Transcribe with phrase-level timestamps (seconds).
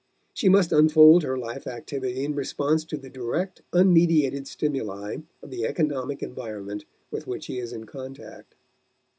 [0.33, 5.63] She must unfold her life activity in response to the direct, unmediated stimuli of the
[5.63, 8.55] economic environment with which she is in contact.